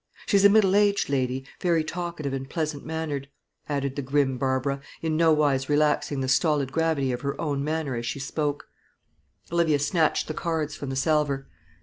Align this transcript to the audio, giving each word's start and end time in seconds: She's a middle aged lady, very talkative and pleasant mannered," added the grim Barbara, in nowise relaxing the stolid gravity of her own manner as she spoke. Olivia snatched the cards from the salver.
She's 0.25 0.43
a 0.43 0.49
middle 0.49 0.75
aged 0.75 1.09
lady, 1.09 1.45
very 1.59 1.83
talkative 1.83 2.33
and 2.33 2.49
pleasant 2.49 2.83
mannered," 2.83 3.29
added 3.69 3.95
the 3.95 4.01
grim 4.01 4.39
Barbara, 4.39 4.81
in 5.03 5.15
nowise 5.15 5.69
relaxing 5.69 6.21
the 6.21 6.27
stolid 6.27 6.71
gravity 6.71 7.11
of 7.11 7.21
her 7.21 7.39
own 7.39 7.63
manner 7.63 7.93
as 7.95 8.07
she 8.07 8.17
spoke. 8.17 8.67
Olivia 9.51 9.77
snatched 9.77 10.27
the 10.27 10.33
cards 10.33 10.75
from 10.75 10.89
the 10.89 10.95
salver. 10.95 11.47